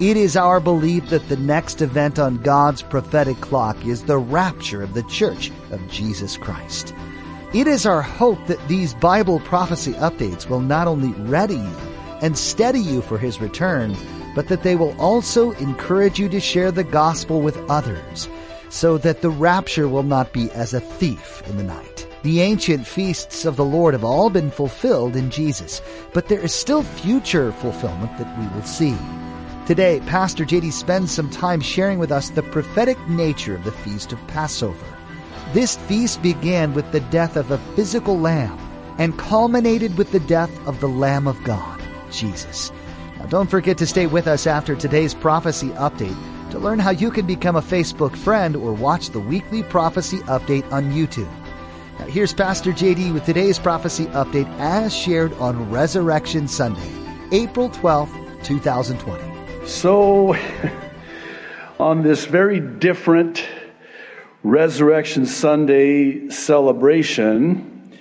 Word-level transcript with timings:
It 0.00 0.16
is 0.16 0.34
our 0.34 0.60
belief 0.60 1.10
that 1.10 1.28
the 1.28 1.36
next 1.36 1.82
event 1.82 2.18
on 2.18 2.38
God's 2.38 2.80
prophetic 2.80 3.38
clock 3.42 3.84
is 3.84 4.04
the 4.04 4.16
rapture 4.16 4.82
of 4.82 4.94
the 4.94 5.02
Church 5.02 5.52
of 5.70 5.90
Jesus 5.90 6.38
Christ. 6.38 6.94
It 7.52 7.66
is 7.66 7.84
our 7.84 8.00
hope 8.00 8.46
that 8.46 8.66
these 8.66 8.94
Bible 8.94 9.40
prophecy 9.40 9.92
updates 9.92 10.48
will 10.48 10.60
not 10.60 10.88
only 10.88 11.10
ready 11.28 11.56
you 11.56 11.76
and 12.22 12.38
steady 12.38 12.80
you 12.80 13.02
for 13.02 13.18
His 13.18 13.42
return, 13.42 13.94
but 14.34 14.48
that 14.48 14.62
they 14.62 14.74
will 14.74 14.98
also 14.98 15.50
encourage 15.52 16.18
you 16.18 16.30
to 16.30 16.40
share 16.40 16.72
the 16.72 16.82
gospel 16.82 17.42
with 17.42 17.58
others, 17.68 18.26
so 18.70 18.96
that 18.96 19.20
the 19.20 19.28
rapture 19.28 19.86
will 19.86 20.02
not 20.02 20.32
be 20.32 20.50
as 20.52 20.72
a 20.72 20.80
thief 20.80 21.42
in 21.46 21.58
the 21.58 21.62
night. 21.62 22.08
The 22.22 22.40
ancient 22.40 22.86
feasts 22.86 23.44
of 23.44 23.56
the 23.56 23.66
Lord 23.66 23.92
have 23.92 24.04
all 24.04 24.30
been 24.30 24.50
fulfilled 24.50 25.14
in 25.14 25.30
Jesus, 25.30 25.82
but 26.14 26.28
there 26.28 26.40
is 26.40 26.54
still 26.54 26.82
future 26.82 27.52
fulfillment 27.52 28.16
that 28.16 28.38
we 28.38 28.46
will 28.56 28.64
see. 28.64 28.96
Today, 29.70 30.00
Pastor 30.00 30.44
JD 30.44 30.72
spends 30.72 31.12
some 31.12 31.30
time 31.30 31.60
sharing 31.60 32.00
with 32.00 32.10
us 32.10 32.30
the 32.30 32.42
prophetic 32.42 32.98
nature 33.08 33.54
of 33.54 33.62
the 33.62 33.70
Feast 33.70 34.12
of 34.12 34.26
Passover. 34.26 34.84
This 35.52 35.76
feast 35.76 36.20
began 36.22 36.74
with 36.74 36.90
the 36.90 36.98
death 36.98 37.36
of 37.36 37.52
a 37.52 37.58
physical 37.76 38.18
lamb 38.18 38.58
and 38.98 39.16
culminated 39.16 39.96
with 39.96 40.10
the 40.10 40.18
death 40.18 40.50
of 40.66 40.80
the 40.80 40.88
Lamb 40.88 41.28
of 41.28 41.40
God, 41.44 41.80
Jesus. 42.10 42.72
Now, 43.16 43.26
don't 43.26 43.48
forget 43.48 43.78
to 43.78 43.86
stay 43.86 44.08
with 44.08 44.26
us 44.26 44.44
after 44.48 44.74
today's 44.74 45.14
prophecy 45.14 45.68
update 45.68 46.18
to 46.50 46.58
learn 46.58 46.80
how 46.80 46.90
you 46.90 47.12
can 47.12 47.24
become 47.24 47.54
a 47.54 47.62
Facebook 47.62 48.16
friend 48.16 48.56
or 48.56 48.72
watch 48.72 49.10
the 49.10 49.20
weekly 49.20 49.62
prophecy 49.62 50.18
update 50.22 50.68
on 50.72 50.90
YouTube. 50.90 51.30
Now, 52.00 52.06
here's 52.06 52.34
Pastor 52.34 52.72
JD 52.72 53.14
with 53.14 53.24
today's 53.24 53.60
prophecy 53.60 54.06
update 54.06 54.52
as 54.58 54.92
shared 54.92 55.32
on 55.34 55.70
Resurrection 55.70 56.48
Sunday, 56.48 56.90
April 57.30 57.70
12th, 57.70 58.42
2020. 58.42 59.29
So, 59.66 60.34
on 61.78 62.02
this 62.02 62.24
very 62.24 62.60
different 62.60 63.46
Resurrection 64.42 65.26
Sunday 65.26 66.30
celebration, 66.30 67.92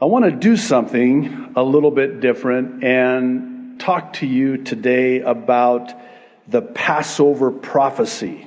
I 0.00 0.04
want 0.04 0.26
to 0.26 0.30
do 0.30 0.56
something 0.56 1.52
a 1.56 1.62
little 1.62 1.90
bit 1.90 2.20
different 2.20 2.84
and 2.84 3.80
talk 3.80 4.12
to 4.14 4.26
you 4.26 4.58
today 4.58 5.20
about 5.20 5.92
the 6.46 6.62
Passover 6.62 7.50
prophecy. 7.50 8.46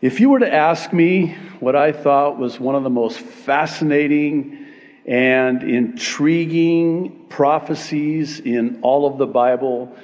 If 0.00 0.18
you 0.18 0.30
were 0.30 0.40
to 0.40 0.52
ask 0.52 0.92
me 0.92 1.36
what 1.60 1.76
I 1.76 1.92
thought 1.92 2.36
was 2.38 2.58
one 2.58 2.74
of 2.74 2.82
the 2.82 2.90
most 2.90 3.20
fascinating 3.20 4.66
and 5.06 5.62
intriguing 5.62 7.26
prophecies 7.28 8.40
in 8.40 8.80
all 8.82 9.06
of 9.06 9.18
the 9.18 9.26
Bible, 9.26 9.96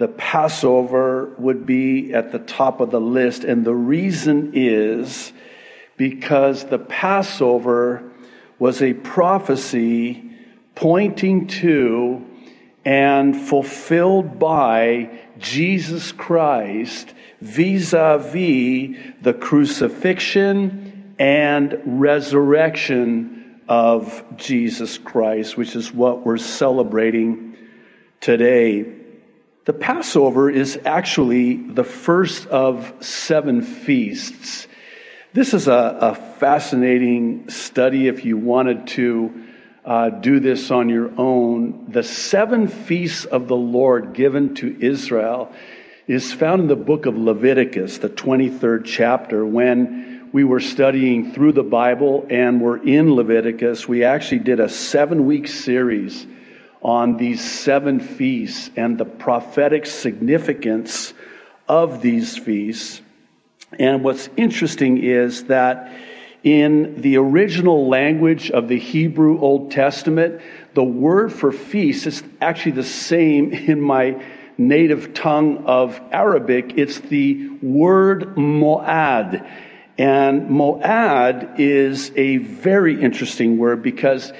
the 0.00 0.08
Passover 0.08 1.34
would 1.36 1.66
be 1.66 2.14
at 2.14 2.32
the 2.32 2.38
top 2.38 2.80
of 2.80 2.90
the 2.90 3.00
list. 3.00 3.44
And 3.44 3.66
the 3.66 3.74
reason 3.74 4.52
is 4.54 5.30
because 5.98 6.64
the 6.64 6.78
Passover 6.78 8.10
was 8.58 8.80
a 8.80 8.94
prophecy 8.94 10.24
pointing 10.74 11.48
to 11.48 12.24
and 12.82 13.36
fulfilled 13.36 14.38
by 14.38 15.10
Jesus 15.36 16.12
Christ 16.12 17.12
vis 17.42 17.92
a 17.92 18.16
vis 18.18 18.96
the 19.20 19.34
crucifixion 19.34 21.14
and 21.18 21.78
resurrection 21.84 23.60
of 23.68 24.24
Jesus 24.38 24.96
Christ, 24.96 25.58
which 25.58 25.76
is 25.76 25.92
what 25.92 26.24
we're 26.24 26.38
celebrating 26.38 27.54
today. 28.22 28.99
The 29.70 29.78
Passover 29.78 30.50
is 30.50 30.80
actually 30.84 31.54
the 31.54 31.84
first 31.84 32.48
of 32.48 32.92
seven 32.98 33.62
feasts. 33.62 34.66
This 35.32 35.54
is 35.54 35.68
a, 35.68 35.96
a 36.00 36.14
fascinating 36.16 37.48
study 37.50 38.08
if 38.08 38.24
you 38.24 38.36
wanted 38.36 38.88
to 38.88 39.44
uh, 39.84 40.10
do 40.10 40.40
this 40.40 40.72
on 40.72 40.88
your 40.88 41.12
own. 41.16 41.84
The 41.86 42.02
seven 42.02 42.66
feasts 42.66 43.26
of 43.26 43.46
the 43.46 43.54
Lord 43.54 44.12
given 44.12 44.56
to 44.56 44.76
Israel 44.80 45.52
is 46.08 46.32
found 46.32 46.62
in 46.62 46.66
the 46.66 46.74
book 46.74 47.06
of 47.06 47.16
Leviticus, 47.16 47.98
the 47.98 48.10
23rd 48.10 48.84
chapter. 48.84 49.46
When 49.46 50.30
we 50.32 50.42
were 50.42 50.58
studying 50.58 51.30
through 51.32 51.52
the 51.52 51.62
Bible 51.62 52.26
and 52.28 52.60
were 52.60 52.84
in 52.84 53.14
Leviticus, 53.14 53.86
we 53.86 54.02
actually 54.02 54.40
did 54.40 54.58
a 54.58 54.68
seven 54.68 55.26
week 55.26 55.46
series 55.46 56.26
on 56.82 57.16
these 57.16 57.42
seven 57.42 58.00
feasts 58.00 58.70
and 58.76 58.96
the 58.96 59.04
prophetic 59.04 59.86
significance 59.86 61.12
of 61.68 62.00
these 62.00 62.36
feasts. 62.36 63.02
And 63.78 64.02
what's 64.02 64.28
interesting 64.36 64.98
is 64.98 65.44
that 65.44 65.92
in 66.42 67.00
the 67.02 67.18
original 67.18 67.88
language 67.88 68.50
of 68.50 68.68
the 68.68 68.78
Hebrew 68.78 69.38
Old 69.40 69.70
Testament, 69.70 70.40
the 70.74 70.84
word 70.84 71.32
for 71.32 71.52
feast 71.52 72.06
is 72.06 72.22
actually 72.40 72.72
the 72.72 72.84
same 72.84 73.52
in 73.52 73.80
my 73.80 74.22
native 74.56 75.14
tongue 75.14 75.64
of 75.66 76.00
Arabic. 76.12 76.74
It's 76.76 76.98
the 77.00 77.48
word 77.62 78.36
mo'ad. 78.36 79.46
And 79.98 80.48
mo'ad 80.50 81.56
is 81.58 82.10
a 82.16 82.38
very 82.38 83.00
interesting 83.00 83.58
word 83.58 83.82
because 83.82 84.32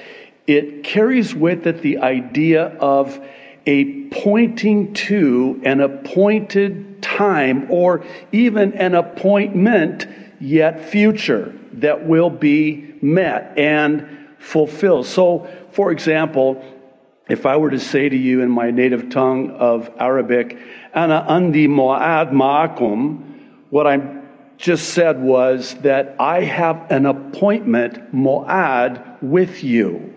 it 0.51 0.83
carries 0.83 1.33
with 1.33 1.67
it 1.67 1.81
the 1.81 1.99
idea 1.99 2.65
of 2.79 3.19
a 3.65 4.05
pointing 4.09 4.93
to 4.93 5.61
an 5.63 5.81
appointed 5.81 7.01
time 7.01 7.71
or 7.71 8.03
even 8.31 8.73
an 8.73 8.95
appointment 8.95 10.07
yet 10.39 10.89
future 10.89 11.53
that 11.73 12.07
will 12.07 12.29
be 12.29 12.95
met 13.01 13.57
and 13.57 14.07
fulfilled. 14.39 15.05
So, 15.05 15.47
for 15.71 15.91
example, 15.91 16.63
if 17.29 17.45
I 17.45 17.57
were 17.57 17.69
to 17.69 17.79
say 17.79 18.09
to 18.09 18.17
you 18.17 18.41
in 18.41 18.49
my 18.49 18.71
native 18.71 19.09
tongue 19.09 19.51
of 19.51 19.89
Arabic, 19.97 20.57
Ana 20.93 21.25
andi 21.29 21.67
mo'ad 21.67 22.31
ma'akum, 22.31 23.23
what 23.69 23.87
I 23.87 24.21
just 24.57 24.89
said 24.89 25.21
was 25.21 25.75
that 25.75 26.15
I 26.19 26.41
have 26.43 26.91
an 26.91 27.05
appointment, 27.05 28.13
mo'ad, 28.13 29.21
with 29.21 29.63
you. 29.63 30.10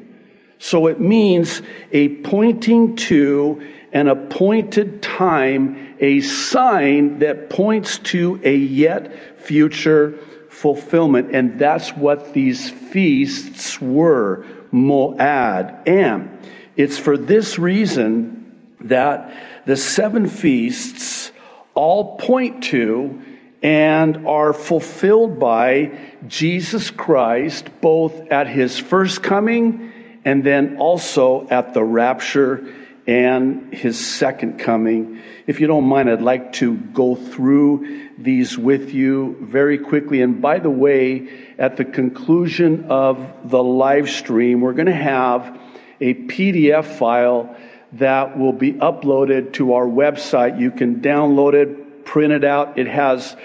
So 0.65 0.87
it 0.87 0.99
means 0.99 1.61
a 1.93 2.09
pointing 2.09 2.97
to 2.97 3.63
an 3.93 4.09
appointed 4.09 5.03
time, 5.03 5.95
a 6.01 6.23
sign 6.23 7.19
that 7.19 7.51
points 7.51 7.99
to 7.99 8.41
a 8.43 8.57
yet 8.57 9.43
future 9.43 10.19
fulfillment. 10.49 11.37
And 11.37 11.59
that's 11.59 11.91
what 11.91 12.33
these 12.33 12.71
feasts 12.71 13.79
were, 13.79 14.47
Mo'ad. 14.73 15.87
And 15.87 16.39
it's 16.77 16.97
for 16.97 17.19
this 17.19 17.59
reason 17.59 18.75
that 18.81 19.35
the 19.67 19.77
seven 19.77 20.27
feasts 20.27 21.31
all 21.75 22.17
point 22.17 22.65
to 22.65 23.21
and 23.63 24.27
are 24.27 24.55
fulfilled 24.55 25.39
by 25.39 25.99
Jesus 26.27 26.91
Christ, 26.91 27.69
both 27.83 28.33
at 28.33 28.47
his 28.47 28.79
first 28.79 29.23
coming 29.23 29.91
and 30.25 30.45
then 30.45 30.79
also 30.79 31.47
at 31.49 31.75
the 31.75 31.85
rapture 31.85 32.67
and 33.07 33.75
his 33.75 34.05
second 34.05 34.59
coming. 34.59 35.21
If 35.47 35.61
you 35.61 35.67
don't 35.67 35.85
mind, 35.85 36.09
I'd 36.09 36.23
like 36.23 36.55
to 36.55 36.75
go 36.77 37.15
through 37.15 38.09
these 38.17 38.57
with 38.57 38.95
you 38.95 39.37
very 39.43 39.79
quickly. 39.79 40.23
And 40.23 40.41
by 40.41 40.59
the 40.59 40.71
way, 40.71 41.29
at 41.59 41.77
the 41.77 41.85
conclusion 41.85 42.87
of 42.91 43.51
the 43.51 43.63
live 43.63 44.09
stream, 44.09 44.63
we're 44.63 44.73
going 44.73 44.87
to 44.87 44.93
have 44.93 45.61
a 46.01 46.15
PDF 46.15 46.85
file 46.99 47.55
that 47.93 48.39
will 48.39 48.53
be 48.53 48.73
uploaded 48.73 49.53
to 49.55 49.75
our 49.75 49.87
website. 49.87 50.59
You 50.59 50.71
can 50.71 51.01
download 51.01 51.55
it, 51.55 52.05
print 52.05 52.33
it 52.33 52.45
out. 52.45 52.79
It 52.79 52.89
has 52.89 53.37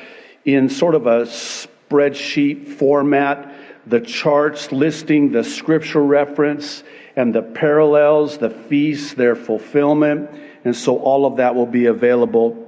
in 0.45 0.69
sort 0.69 0.95
of 0.95 1.05
a 1.05 1.23
spreadsheet 1.23 2.67
format 2.67 3.53
the 3.89 3.99
charts 3.99 4.71
listing 4.71 5.31
the 5.31 5.43
scripture 5.43 6.01
reference 6.01 6.83
and 7.15 7.33
the 7.33 7.41
parallels, 7.41 8.37
the 8.37 8.49
feasts, 8.49 9.13
their 9.13 9.35
fulfillment. 9.35 10.29
And 10.63 10.75
so 10.75 10.97
all 10.97 11.25
of 11.25 11.37
that 11.37 11.55
will 11.55 11.65
be 11.65 11.87
available 11.87 12.65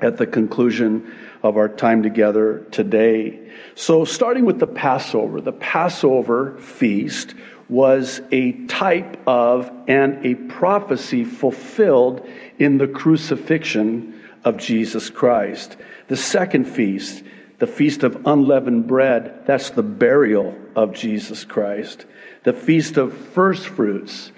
at 0.00 0.16
the 0.16 0.26
conclusion 0.26 1.14
of 1.42 1.56
our 1.56 1.68
time 1.68 2.02
together 2.02 2.66
today. 2.70 3.38
So, 3.74 4.04
starting 4.04 4.44
with 4.44 4.58
the 4.58 4.66
Passover, 4.66 5.40
the 5.40 5.52
Passover 5.52 6.58
feast 6.58 7.34
was 7.68 8.20
a 8.30 8.52
type 8.66 9.16
of 9.26 9.70
and 9.88 10.24
a 10.26 10.34
prophecy 10.34 11.24
fulfilled 11.24 12.26
in 12.58 12.78
the 12.78 12.88
crucifixion 12.88 14.20
of 14.44 14.56
Jesus 14.56 15.08
Christ. 15.08 15.76
The 16.08 16.16
second 16.16 16.64
feast, 16.64 17.24
the 17.62 17.68
Feast 17.68 18.02
of 18.02 18.26
Unleavened 18.26 18.88
Bread, 18.88 19.46
that's 19.46 19.70
the 19.70 19.84
burial 19.84 20.52
of 20.74 20.94
Jesus 20.94 21.44
Christ. 21.44 22.06
The 22.42 22.52
Feast 22.52 22.96
of 22.96 23.16
First 23.16 23.68
Fruits 23.68 24.32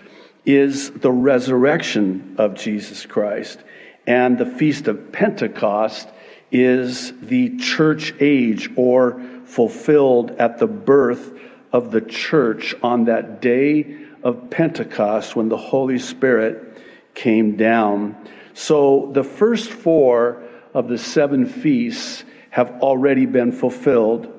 is 0.44 0.90
the 0.90 1.10
resurrection 1.10 2.34
of 2.36 2.54
Jesus 2.54 3.06
Christ. 3.06 3.58
And 4.06 4.36
the 4.36 4.44
Feast 4.44 4.88
of 4.88 5.10
Pentecost 5.10 6.06
is 6.52 7.18
the 7.18 7.56
church 7.56 8.12
age 8.20 8.68
or 8.76 9.22
fulfilled 9.46 10.32
at 10.32 10.58
the 10.58 10.66
birth 10.66 11.32
of 11.72 11.92
the 11.92 12.02
church 12.02 12.74
on 12.82 13.06
that 13.06 13.40
day 13.40 14.04
of 14.22 14.50
Pentecost 14.50 15.34
when 15.34 15.48
the 15.48 15.56
Holy 15.56 15.98
Spirit 15.98 16.76
came 17.14 17.56
down. 17.56 18.16
So 18.52 19.08
the 19.14 19.24
first 19.24 19.70
four 19.70 20.42
of 20.74 20.88
the 20.88 20.98
seven 20.98 21.46
feasts 21.46 22.22
have 22.54 22.70
already 22.82 23.26
been 23.26 23.50
fulfilled, 23.50 24.32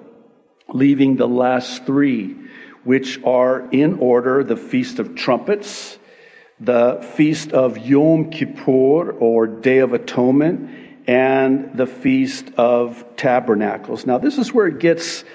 leaving 0.69 1.17
the 1.17 1.27
last 1.27 1.85
three, 1.85 2.33
which 2.85 3.21
are 3.25 3.69
in 3.71 3.99
order 3.99 4.41
the 4.41 4.55
Feast 4.55 4.99
of 4.99 5.15
Trumpets, 5.15 5.99
the 6.57 7.05
Feast 7.15 7.51
of 7.51 7.77
Yom 7.77 8.29
Kippur 8.29 9.11
or 9.11 9.47
Day 9.47 9.79
of 9.79 9.91
Atonement, 9.91 11.03
and 11.07 11.77
the 11.77 11.85
Feast 11.85 12.51
of 12.55 13.03
Tabernacles. 13.17 14.05
Now, 14.05 14.17
this 14.17 14.37
is 14.37 14.53
where 14.53 14.67
it 14.67 14.79
gets 14.79 15.25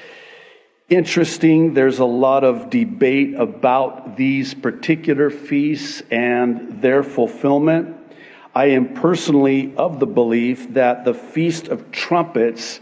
interesting. 0.88 1.74
There's 1.74 1.98
a 1.98 2.06
lot 2.06 2.44
of 2.44 2.70
debate 2.70 3.34
about 3.34 4.16
these 4.16 4.54
particular 4.54 5.28
feasts 5.28 6.02
and 6.10 6.80
their 6.80 7.02
fulfillment. 7.02 7.99
I 8.54 8.66
am 8.66 8.94
personally 8.94 9.74
of 9.76 10.00
the 10.00 10.06
belief 10.06 10.74
that 10.74 11.04
the 11.04 11.14
Feast 11.14 11.68
of 11.68 11.92
Trumpets 11.92 12.80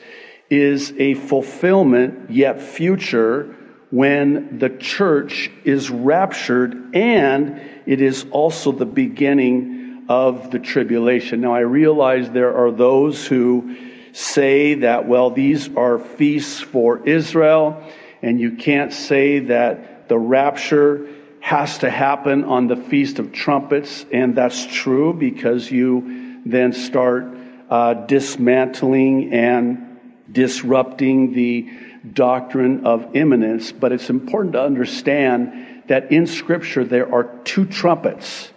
is 0.49 0.95
a 0.97 1.13
fulfillment 1.15 2.31
yet 2.31 2.63
future 2.63 3.55
when 3.91 4.59
the 4.59 4.71
church 4.71 5.51
is 5.65 5.91
raptured 5.91 6.95
and 6.95 7.61
it 7.85 8.01
is 8.01 8.25
also 8.31 8.73
the 8.73 8.87
beginning 8.87 10.07
of 10.09 10.51
the 10.51 10.59
tribulation. 10.59 11.43
Now 11.43 11.55
I 11.55 11.61
realize 11.61 12.31
there 12.31 12.57
are 12.57 12.71
those 12.71 13.27
who 13.27 13.77
say 14.13 14.75
that, 14.75 15.07
well, 15.07 15.31
these 15.31 15.75
are 15.77 15.99
feasts 15.99 16.61
for 16.61 17.07
Israel 17.07 17.83
and 18.23 18.41
you 18.41 18.53
can't 18.53 18.93
say 18.93 19.41
that 19.41 20.09
the 20.09 20.19
rapture 20.19 21.07
has 21.49 21.79
to 21.79 21.89
happen 21.89 22.45
on 22.45 22.67
the 22.67 22.77
Feast 22.77 23.19
of 23.19 23.33
Trumpets, 23.33 24.05
and 24.13 24.37
that's 24.37 24.67
true 24.67 25.15
because 25.15 25.71
you 25.71 26.43
then 26.45 26.75
start 26.75 27.25
uh, 27.71 27.95
dismantling 27.95 29.33
and 29.33 29.99
disrupting 30.31 31.33
the 31.33 31.67
doctrine 32.13 32.85
of 32.85 33.17
imminence. 33.17 33.73
But 33.73 33.93
it's 33.93 34.11
important 34.11 34.53
to 34.53 34.63
understand 34.63 35.85
that 35.89 36.13
in 36.13 36.27
Scripture 36.27 36.85
there 36.85 37.11
are 37.11 37.25
two 37.45 37.65
trumpets. 37.65 38.53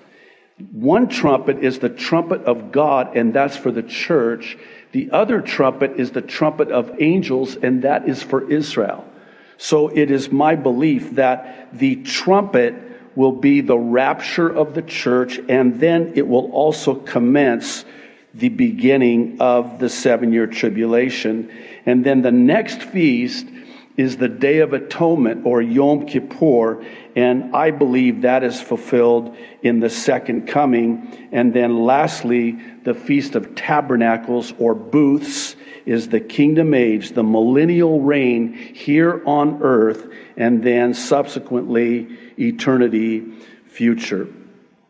One 0.73 1.07
trumpet 1.07 1.63
is 1.63 1.79
the 1.79 1.87
trumpet 1.87 2.41
of 2.41 2.73
God, 2.73 3.15
and 3.15 3.33
that's 3.33 3.55
for 3.55 3.71
the 3.71 3.83
church. 3.83 4.57
The 4.91 5.11
other 5.11 5.39
trumpet 5.39 5.93
is 5.97 6.11
the 6.11 6.21
trumpet 6.21 6.67
of 6.71 7.01
angels, 7.01 7.55
and 7.55 7.83
that 7.83 8.09
is 8.09 8.21
for 8.21 8.51
Israel. 8.51 9.05
So 9.61 9.89
it 9.89 10.09
is 10.09 10.31
my 10.31 10.55
belief 10.55 11.11
that 11.11 11.69
the 11.71 11.97
trumpet 11.97 12.73
will 13.15 13.31
be 13.31 13.61
the 13.61 13.77
rapture 13.77 14.49
of 14.49 14.73
the 14.73 14.81
church, 14.81 15.39
and 15.47 15.79
then 15.79 16.13
it 16.15 16.27
will 16.27 16.51
also 16.51 16.95
commence 16.95 17.85
the 18.33 18.49
beginning 18.49 19.37
of 19.39 19.77
the 19.77 19.87
seven 19.87 20.33
year 20.33 20.47
tribulation. 20.47 21.51
And 21.85 22.03
then 22.03 22.23
the 22.23 22.31
next 22.31 22.81
feast 22.81 23.45
is 23.97 24.17
the 24.17 24.27
Day 24.27 24.61
of 24.61 24.73
Atonement 24.73 25.45
or 25.45 25.61
Yom 25.61 26.07
Kippur, 26.07 26.83
and 27.15 27.55
I 27.55 27.69
believe 27.69 28.23
that 28.23 28.43
is 28.43 28.59
fulfilled 28.59 29.37
in 29.61 29.79
the 29.79 29.91
second 29.91 30.47
coming. 30.47 31.29
And 31.31 31.53
then 31.53 31.85
lastly, 31.85 32.59
the 32.83 32.95
Feast 32.95 33.35
of 33.35 33.53
Tabernacles 33.53 34.55
or 34.57 34.73
Booths 34.73 35.55
is 35.85 36.09
the 36.09 36.19
kingdom 36.19 36.73
age, 36.73 37.11
the 37.11 37.23
millennial 37.23 38.01
reign 38.01 38.53
here 38.53 39.21
on 39.25 39.61
earth, 39.61 40.07
and 40.37 40.63
then 40.63 40.93
subsequently 40.93 42.07
eternity 42.39 43.23
future. 43.65 44.27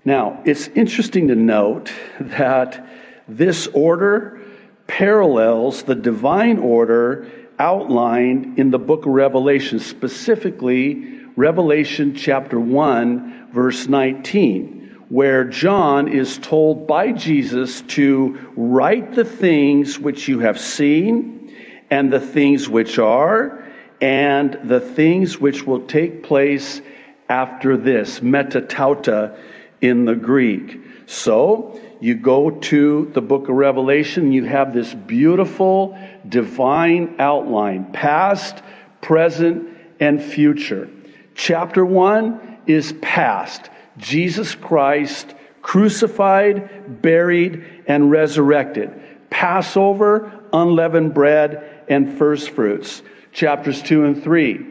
Now, 0.03 0.41
it's 0.45 0.67
interesting 0.69 1.27
to 1.27 1.35
note 1.35 1.91
that 2.19 2.87
this 3.27 3.67
order 3.67 4.39
parallels 4.87 5.83
the 5.83 5.95
divine 5.95 6.57
order 6.57 7.27
outlined 7.59 8.57
in 8.59 8.71
the 8.71 8.79
book 8.79 9.05
of 9.05 9.13
Revelation, 9.13 9.79
specifically 9.79 11.19
Revelation 11.35 12.15
chapter 12.15 12.59
1, 12.59 13.51
verse 13.53 13.87
19 13.87 14.80
where 15.11 15.43
John 15.43 16.07
is 16.07 16.37
told 16.37 16.87
by 16.87 17.11
Jesus 17.11 17.81
to 17.81 18.39
write 18.55 19.13
the 19.13 19.25
things 19.25 19.99
which 19.99 20.29
you 20.29 20.39
have 20.39 20.57
seen, 20.57 21.53
and 21.89 22.13
the 22.13 22.21
things 22.21 22.69
which 22.69 22.97
are, 22.97 23.61
and 23.99 24.57
the 24.63 24.79
things 24.79 25.37
which 25.37 25.67
will 25.67 25.81
take 25.81 26.23
place 26.23 26.81
after 27.27 27.75
this, 27.75 28.21
metatauta 28.21 29.37
in 29.81 30.05
the 30.05 30.15
Greek. 30.15 30.79
So, 31.07 31.77
you 31.99 32.15
go 32.15 32.49
to 32.49 33.11
the 33.13 33.21
book 33.21 33.49
of 33.49 33.55
Revelation, 33.55 34.31
you 34.31 34.45
have 34.45 34.73
this 34.73 34.93
beautiful 34.93 35.99
divine 36.29 37.17
outline 37.19 37.91
past, 37.91 38.63
present, 39.01 39.77
and 39.99 40.23
future. 40.23 40.89
Chapter 41.35 41.83
1 41.83 42.59
is 42.65 42.93
past. 43.01 43.69
Jesus 44.01 44.55
Christ 44.55 45.33
crucified, 45.61 47.01
buried, 47.01 47.83
and 47.87 48.11
resurrected. 48.11 48.91
Passover, 49.29 50.31
unleavened 50.51 51.13
bread, 51.13 51.83
and 51.87 52.17
first 52.17 52.49
fruits. 52.49 53.01
Chapters 53.31 53.81
2 53.81 54.05
and 54.05 54.23
3. 54.23 54.65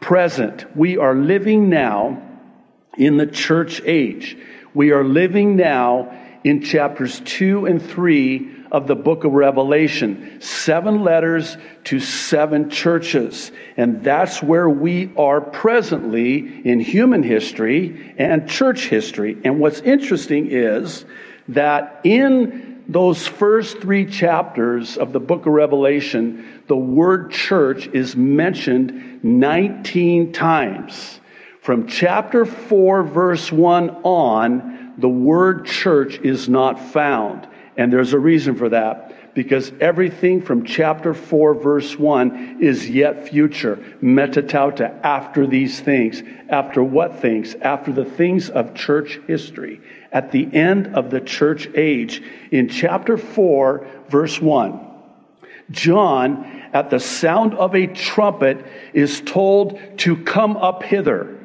Present. 0.00 0.76
We 0.76 0.98
are 0.98 1.14
living 1.14 1.68
now 1.68 2.20
in 2.96 3.18
the 3.18 3.26
church 3.26 3.80
age. 3.84 4.36
We 4.74 4.90
are 4.90 5.04
living 5.04 5.56
now 5.56 6.18
in 6.42 6.62
chapters 6.62 7.20
2 7.20 7.66
and 7.66 7.80
3 7.80 8.61
of 8.72 8.86
the 8.86 8.96
book 8.96 9.24
of 9.24 9.32
Revelation. 9.32 10.40
Seven 10.40 11.04
letters 11.04 11.58
to 11.84 12.00
seven 12.00 12.70
churches. 12.70 13.52
And 13.76 14.02
that's 14.02 14.42
where 14.42 14.68
we 14.68 15.12
are 15.16 15.42
presently 15.42 16.38
in 16.66 16.80
human 16.80 17.22
history 17.22 18.14
and 18.16 18.48
church 18.48 18.86
history. 18.88 19.36
And 19.44 19.60
what's 19.60 19.80
interesting 19.80 20.50
is 20.50 21.04
that 21.48 22.00
in 22.02 22.82
those 22.88 23.26
first 23.26 23.78
three 23.80 24.06
chapters 24.06 24.96
of 24.96 25.12
the 25.12 25.20
book 25.20 25.46
of 25.46 25.52
Revelation, 25.52 26.62
the 26.66 26.76
word 26.76 27.30
church 27.30 27.86
is 27.88 28.16
mentioned 28.16 29.22
19 29.22 30.32
times. 30.32 31.20
From 31.60 31.86
chapter 31.86 32.44
4, 32.46 33.02
verse 33.04 33.52
1 33.52 33.90
on, 34.02 34.94
the 34.96 35.08
word 35.08 35.66
church 35.66 36.18
is 36.20 36.48
not 36.48 36.80
found. 36.80 37.46
And 37.76 37.92
there's 37.92 38.12
a 38.12 38.18
reason 38.18 38.56
for 38.56 38.68
that. 38.70 39.34
Because 39.34 39.72
everything 39.80 40.42
from 40.42 40.64
chapter 40.64 41.14
4, 41.14 41.54
verse 41.54 41.98
1 41.98 42.58
is 42.60 42.88
yet 42.88 43.28
future. 43.28 43.76
Metatauta, 44.02 45.00
after 45.02 45.46
these 45.46 45.80
things. 45.80 46.22
After 46.50 46.84
what 46.84 47.20
things? 47.20 47.54
After 47.54 47.92
the 47.92 48.04
things 48.04 48.50
of 48.50 48.74
church 48.74 49.18
history. 49.26 49.80
At 50.12 50.32
the 50.32 50.52
end 50.52 50.94
of 50.94 51.10
the 51.10 51.20
church 51.20 51.66
age. 51.74 52.22
In 52.50 52.68
chapter 52.68 53.16
4, 53.16 53.86
verse 54.10 54.38
1. 54.38 54.88
John, 55.70 56.44
at 56.74 56.90
the 56.90 57.00
sound 57.00 57.54
of 57.54 57.74
a 57.74 57.86
trumpet, 57.86 58.64
is 58.92 59.22
told 59.22 59.80
to 59.98 60.16
come 60.16 60.58
up 60.58 60.82
hither. 60.82 61.38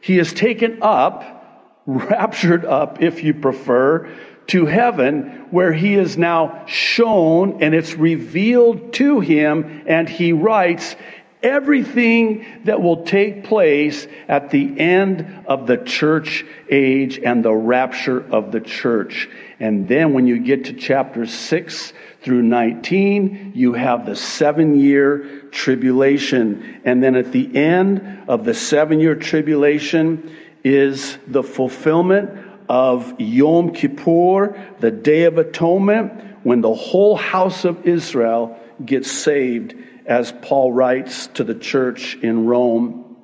He 0.00 0.18
is 0.18 0.32
taken 0.32 0.78
up, 0.82 1.82
raptured 1.86 2.64
up, 2.64 3.02
if 3.02 3.24
you 3.24 3.34
prefer, 3.34 4.08
to 4.52 4.66
heaven 4.66 5.46
where 5.50 5.72
he 5.72 5.94
is 5.94 6.18
now 6.18 6.66
shown 6.66 7.62
and 7.62 7.74
it's 7.74 7.94
revealed 7.94 8.92
to 8.92 9.18
him 9.18 9.82
and 9.86 10.06
he 10.06 10.34
writes 10.34 10.94
everything 11.42 12.44
that 12.64 12.82
will 12.82 13.02
take 13.02 13.44
place 13.44 14.06
at 14.28 14.50
the 14.50 14.78
end 14.78 15.44
of 15.46 15.66
the 15.66 15.78
church 15.78 16.44
age 16.68 17.18
and 17.18 17.42
the 17.42 17.52
rapture 17.52 18.20
of 18.30 18.52
the 18.52 18.60
church. 18.60 19.26
And 19.58 19.88
then 19.88 20.12
when 20.12 20.26
you 20.26 20.38
get 20.38 20.66
to 20.66 20.74
chapter 20.74 21.24
6 21.24 21.92
through 22.20 22.42
19, 22.42 23.52
you 23.54 23.72
have 23.72 24.04
the 24.04 24.14
seven 24.14 24.78
year 24.78 25.40
tribulation. 25.50 26.82
And 26.84 27.02
then 27.02 27.16
at 27.16 27.32
the 27.32 27.56
end 27.56 28.24
of 28.28 28.44
the 28.44 28.54
seven 28.54 29.00
year 29.00 29.14
tribulation 29.14 30.30
is 30.62 31.16
the 31.26 31.42
fulfillment 31.42 32.41
of 32.68 33.20
Yom 33.20 33.72
Kippur, 33.72 34.58
the 34.80 34.90
Day 34.90 35.24
of 35.24 35.38
Atonement, 35.38 36.12
when 36.44 36.60
the 36.60 36.74
whole 36.74 37.16
house 37.16 37.64
of 37.64 37.86
Israel 37.86 38.58
gets 38.84 39.10
saved, 39.10 39.74
as 40.06 40.32
Paul 40.42 40.72
writes 40.72 41.28
to 41.28 41.44
the 41.44 41.54
church 41.54 42.16
in 42.16 42.46
Rome. 42.46 43.16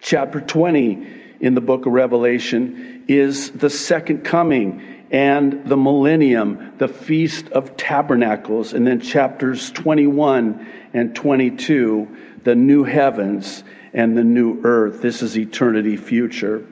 Chapter 0.00 0.40
20 0.40 1.20
in 1.40 1.54
the 1.54 1.60
book 1.60 1.86
of 1.86 1.92
Revelation 1.92 3.04
is 3.08 3.50
the 3.50 3.70
second 3.70 4.24
coming 4.24 4.82
and 5.10 5.64
the 5.68 5.76
millennium, 5.76 6.74
the 6.78 6.88
Feast 6.88 7.48
of 7.48 7.76
Tabernacles, 7.76 8.72
and 8.72 8.86
then 8.86 9.00
chapters 9.00 9.70
21 9.72 10.66
and 10.92 11.14
22, 11.14 12.16
the 12.44 12.54
new 12.54 12.84
heavens 12.84 13.64
and 13.92 14.16
the 14.16 14.24
new 14.24 14.60
earth. 14.62 15.02
This 15.02 15.22
is 15.22 15.36
eternity 15.36 15.96
future. 15.96 16.64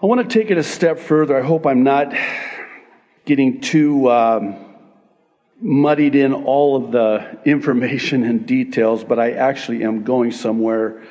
I 0.00 0.06
want 0.06 0.30
to 0.30 0.38
take 0.38 0.52
it 0.52 0.58
a 0.58 0.62
step 0.62 1.00
further. 1.00 1.36
I 1.36 1.44
hope 1.44 1.66
I'm 1.66 1.82
not 1.82 2.14
getting 3.24 3.60
too 3.60 4.08
um, 4.08 4.54
muddied 5.60 6.14
in 6.14 6.32
all 6.32 6.76
of 6.76 6.92
the 6.92 7.40
information 7.44 8.22
and 8.22 8.46
details, 8.46 9.02
but 9.02 9.18
I 9.18 9.32
actually 9.32 9.82
am 9.82 10.04
going 10.04 10.30
somewhere 10.30 11.02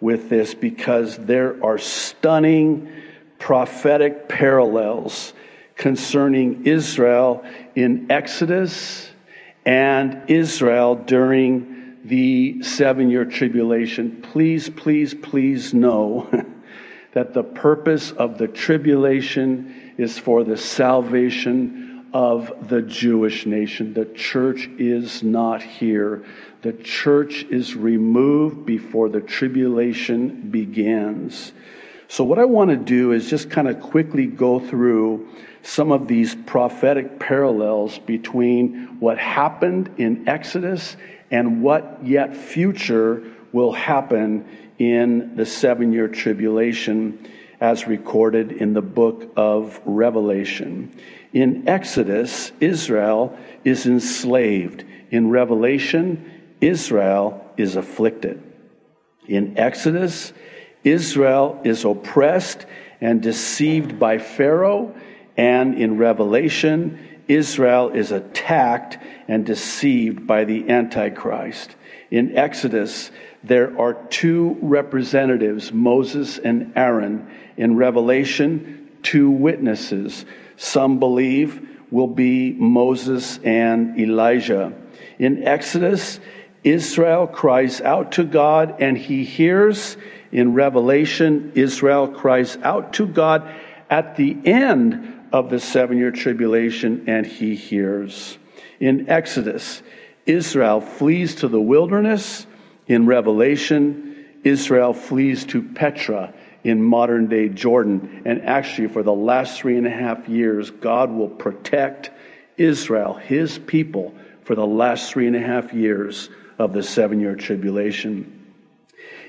with 0.00 0.28
this 0.28 0.54
because 0.54 1.16
there 1.18 1.64
are 1.64 1.78
stunning 1.78 2.90
prophetic 3.38 4.28
parallels 4.28 5.34
concerning 5.76 6.66
Israel 6.66 7.44
in 7.76 8.10
Exodus 8.10 9.08
and 9.64 10.28
Israel 10.28 10.96
during 10.96 11.96
the 12.04 12.60
seven 12.64 13.08
year 13.08 13.24
tribulation. 13.24 14.20
Please, 14.20 14.68
please, 14.68 15.14
please 15.14 15.72
know 15.72 16.28
that 17.12 17.34
the 17.34 17.42
purpose 17.42 18.10
of 18.10 18.38
the 18.38 18.48
tribulation 18.48 19.92
is 19.98 20.18
for 20.18 20.44
the 20.44 20.56
salvation 20.56 22.06
of 22.12 22.68
the 22.68 22.82
Jewish 22.82 23.46
nation. 23.46 23.94
The 23.94 24.06
church 24.06 24.68
is 24.78 25.22
not 25.22 25.62
here. 25.62 26.24
The 26.62 26.72
church 26.72 27.44
is 27.44 27.74
removed 27.74 28.66
before 28.66 29.08
the 29.08 29.20
tribulation 29.20 30.50
begins. 30.50 31.52
So, 32.08 32.24
what 32.24 32.38
I 32.38 32.44
want 32.44 32.70
to 32.70 32.76
do 32.76 33.12
is 33.12 33.30
just 33.30 33.50
kind 33.50 33.68
of 33.68 33.80
quickly 33.80 34.26
go 34.26 34.60
through 34.60 35.28
some 35.62 35.92
of 35.92 36.08
these 36.08 36.34
prophetic 36.34 37.18
parallels 37.18 37.98
between 37.98 39.00
what 39.00 39.16
happened 39.16 39.94
in 39.96 40.28
Exodus 40.28 40.96
and 41.30 41.62
what 41.62 42.00
yet 42.02 42.36
future 42.36 43.22
will 43.52 43.72
happen 43.72 44.46
in 44.78 45.36
the 45.36 45.46
seven 45.46 45.92
year 45.92 46.08
tribulation 46.08 47.28
as 47.60 47.86
recorded 47.86 48.50
in 48.52 48.74
the 48.74 48.82
book 48.82 49.32
of 49.36 49.80
Revelation. 49.84 50.94
In 51.32 51.68
Exodus, 51.68 52.50
Israel 52.60 53.38
is 53.64 53.86
enslaved. 53.86 54.84
In 55.10 55.30
Revelation, 55.30 56.56
Israel 56.60 57.44
is 57.56 57.76
afflicted. 57.76 58.42
In 59.28 59.58
Exodus, 59.58 60.32
Israel 60.84 61.60
is 61.64 61.84
oppressed 61.84 62.66
and 63.00 63.22
deceived 63.22 63.98
by 63.98 64.18
Pharaoh. 64.18 64.94
And 65.36 65.76
in 65.80 65.98
Revelation, 65.98 66.98
Israel 67.28 67.90
is 67.90 68.10
attacked 68.10 68.98
and 69.28 69.46
deceived 69.46 70.26
by 70.26 70.44
the 70.44 70.68
Antichrist. 70.68 71.76
In 72.10 72.36
Exodus, 72.36 73.10
there 73.44 73.76
are 73.78 73.94
two 73.94 74.56
representatives, 74.62 75.72
Moses 75.72 76.38
and 76.38 76.72
Aaron. 76.76 77.28
In 77.56 77.76
Revelation, 77.76 78.90
two 79.02 79.30
witnesses. 79.30 80.24
Some 80.56 80.98
believe 80.98 81.68
will 81.90 82.06
be 82.06 82.52
Moses 82.52 83.38
and 83.38 83.98
Elijah. 83.98 84.72
In 85.18 85.42
Exodus, 85.42 86.20
Israel 86.64 87.26
cries 87.26 87.80
out 87.80 88.12
to 88.12 88.24
God 88.24 88.76
and 88.80 88.96
he 88.96 89.24
hears. 89.24 89.96
In 90.30 90.54
Revelation, 90.54 91.52
Israel 91.54 92.08
cries 92.08 92.56
out 92.62 92.94
to 92.94 93.06
God 93.06 93.50
at 93.90 94.16
the 94.16 94.36
end 94.44 95.20
of 95.32 95.50
the 95.50 95.58
seven 95.58 95.98
year 95.98 96.12
tribulation 96.12 97.04
and 97.08 97.26
he 97.26 97.56
hears. 97.56 98.38
In 98.78 99.10
Exodus, 99.10 99.82
Israel 100.26 100.80
flees 100.80 101.34
to 101.36 101.48
the 101.48 101.60
wilderness 101.60 102.46
in 102.86 103.06
Revelation, 103.06 104.26
Israel 104.44 104.92
flees 104.92 105.44
to 105.46 105.62
Petra 105.62 106.34
in 106.64 106.82
modern 106.82 107.28
day 107.28 107.48
Jordan. 107.48 108.22
And 108.24 108.42
actually, 108.42 108.88
for 108.88 109.02
the 109.02 109.12
last 109.12 109.58
three 109.58 109.76
and 109.76 109.86
a 109.86 109.90
half 109.90 110.28
years, 110.28 110.70
God 110.70 111.10
will 111.10 111.28
protect 111.28 112.10
Israel, 112.56 113.14
his 113.14 113.58
people, 113.58 114.14
for 114.44 114.54
the 114.54 114.66
last 114.66 115.12
three 115.12 115.26
and 115.26 115.36
a 115.36 115.40
half 115.40 115.72
years 115.72 116.28
of 116.58 116.72
the 116.72 116.82
seven 116.82 117.20
year 117.20 117.34
tribulation. 117.34 118.38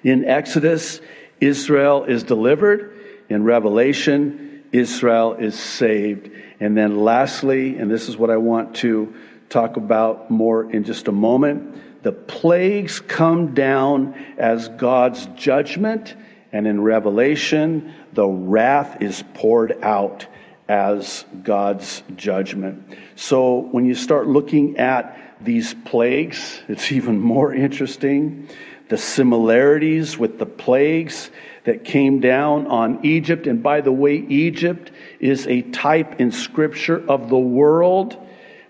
In 0.04 0.26
Exodus, 0.26 1.00
Israel 1.40 2.04
is 2.04 2.24
delivered. 2.24 3.00
In 3.30 3.44
Revelation, 3.44 4.64
Israel 4.72 5.36
is 5.36 5.58
saved. 5.58 6.30
And 6.60 6.78
then 6.78 6.98
lastly, 6.98 7.78
and 7.78 7.90
this 7.90 8.10
is 8.10 8.18
what 8.18 8.30
I 8.30 8.38
want 8.38 8.76
to 8.78 9.14
talk 9.50 9.78
about 9.78 10.32
more 10.32 10.70
in 10.72 10.84
just 10.84 11.08
a 11.08 11.12
moment, 11.12 11.78
the 12.04 12.12
plagues 12.12 13.00
come 13.00 13.54
down 13.54 14.14
as 14.38 14.68
God's 14.68 15.26
judgment, 15.36 16.16
and 16.52 16.68
in 16.68 16.82
Revelation, 16.82 17.94
the 18.12 18.28
wrath 18.28 19.02
is 19.02 19.24
poured 19.34 19.82
out 19.82 20.28
as 20.68 21.26
God's 21.44 22.04
judgment. 22.16 22.84
So 23.16 23.60
when 23.72 23.86
you 23.86 23.96
start 23.96 24.28
looking 24.28 24.78
at 24.78 25.18
these 25.42 25.74
plagues, 25.74 26.62
it's 26.68 26.92
even 26.92 27.20
more 27.20 27.54
interesting. 27.54 28.50
The 28.90 28.98
similarities 28.98 30.18
with 30.18 30.40
the 30.40 30.46
plagues 30.46 31.32
that 31.64 31.86
came 31.86 32.20
down 32.20 32.68
on 32.68 33.06
Egypt. 33.06 33.48
And 33.48 33.64
by 33.64 33.80
the 33.80 33.94
way, 33.94 34.16
Egypt 34.16 34.92
is 35.22 35.48
a 35.48 35.62
type 35.62 36.20
in 36.20 36.32
Scripture 36.32 37.02
of 37.10 37.30
the 37.30 37.38
world 37.38 38.18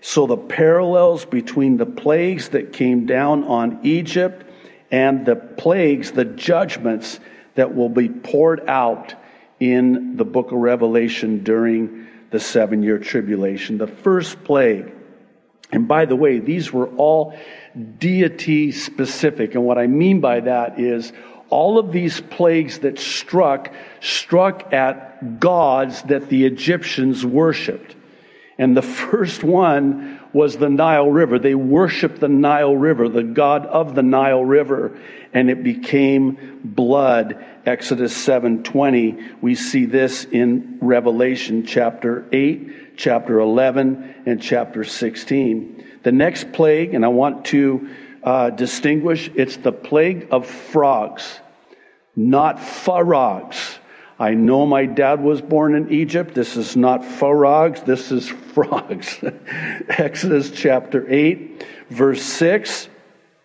so 0.06 0.26
the 0.26 0.36
parallels 0.36 1.24
between 1.24 1.78
the 1.78 1.86
plagues 1.86 2.50
that 2.50 2.74
came 2.74 3.06
down 3.06 3.42
on 3.44 3.80
Egypt 3.84 4.44
and 4.90 5.24
the 5.24 5.34
plagues, 5.34 6.12
the 6.12 6.26
judgments 6.26 7.18
that 7.54 7.74
will 7.74 7.88
be 7.88 8.10
poured 8.10 8.68
out 8.68 9.14
in 9.60 10.18
the 10.18 10.24
book 10.26 10.52
of 10.52 10.58
Revelation 10.58 11.42
during 11.42 12.06
the 12.28 12.38
seven 12.38 12.82
year 12.82 12.98
tribulation. 12.98 13.78
The 13.78 13.86
first 13.86 14.44
plague, 14.44 14.92
and 15.72 15.88
by 15.88 16.04
the 16.04 16.16
way, 16.16 16.38
these 16.38 16.70
were 16.70 16.88
all 16.98 17.34
deity 17.96 18.72
specific. 18.72 19.54
And 19.54 19.64
what 19.64 19.78
I 19.78 19.86
mean 19.86 20.20
by 20.20 20.40
that 20.40 20.78
is 20.78 21.14
all 21.48 21.78
of 21.78 21.92
these 21.92 22.20
plagues 22.20 22.80
that 22.80 22.98
struck, 22.98 23.72
struck 24.02 24.70
at 24.70 25.40
gods 25.40 26.02
that 26.02 26.28
the 26.28 26.44
Egyptians 26.44 27.24
worshiped. 27.24 27.96
And 28.56 28.76
the 28.76 28.82
first 28.82 29.42
one 29.42 30.20
was 30.32 30.56
the 30.56 30.68
Nile 30.68 31.10
River. 31.10 31.38
They 31.38 31.54
worshiped 31.54 32.20
the 32.20 32.28
Nile 32.28 32.76
River, 32.76 33.08
the 33.08 33.24
God 33.24 33.66
of 33.66 33.94
the 33.94 34.02
Nile 34.02 34.44
River, 34.44 34.96
and 35.32 35.50
it 35.50 35.64
became 35.64 36.60
blood. 36.62 37.44
Exodus 37.66 38.16
7:20. 38.16 39.18
We 39.40 39.56
see 39.56 39.86
this 39.86 40.24
in 40.24 40.78
Revelation 40.80 41.64
chapter 41.66 42.24
8, 42.32 42.96
chapter 42.96 43.40
11, 43.40 44.14
and 44.26 44.40
chapter 44.40 44.84
16. 44.84 45.84
The 46.04 46.12
next 46.12 46.52
plague, 46.52 46.94
and 46.94 47.04
I 47.04 47.08
want 47.08 47.46
to 47.46 47.88
uh, 48.22 48.50
distinguish, 48.50 49.30
it's 49.34 49.56
the 49.56 49.72
plague 49.72 50.28
of 50.30 50.46
frogs, 50.46 51.40
not 52.14 52.60
frogs. 52.60 53.78
I 54.18 54.34
know 54.34 54.64
my 54.64 54.86
dad 54.86 55.22
was 55.22 55.40
born 55.40 55.74
in 55.74 55.92
Egypt. 55.92 56.34
This 56.34 56.56
is 56.56 56.76
not 56.76 57.04
frogs, 57.04 57.82
this 57.82 58.12
is 58.12 58.28
frogs. 58.54 59.18
Exodus 59.88 60.50
chapter 60.50 61.10
8, 61.10 61.66
verse 61.90 62.22
6. 62.22 62.88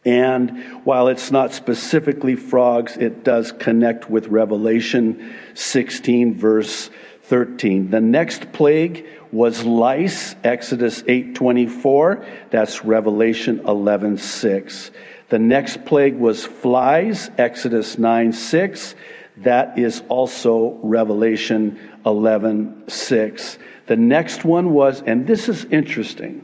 And 0.06 0.64
while 0.86 1.10
it's 1.10 1.30
not 1.32 1.54
specifically 1.54 2.36
frogs, 2.36 2.96
it 2.98 3.24
does 3.24 3.52
connect 3.52 4.10
with 4.10 4.28
Revelation 4.28 5.36
16, 5.56 6.36
verse 6.36 6.90
13. 7.24 7.90
The 7.90 8.00
next 8.00 8.52
plague 8.54 9.06
was 9.32 9.64
lice, 9.64 10.36
Exodus 10.44 11.04
8:24. 11.04 12.24
That's 12.50 12.84
Revelation 12.84 13.62
11:6. 13.66 14.92
The 15.30 15.38
next 15.38 15.86
plague 15.86 16.16
was 16.16 16.46
flies, 16.46 17.30
Exodus 17.38 17.98
9:6. 17.98 18.96
That 19.44 19.80
is 19.80 20.04
also 20.10 20.80
Revelation 20.84 21.80
11 22.06 22.90
6. 22.90 23.58
The 23.88 23.96
next 23.96 24.44
one 24.44 24.74
was, 24.74 25.02
and 25.02 25.26
this 25.26 25.50
is 25.50 25.66
interesting, 25.66 26.44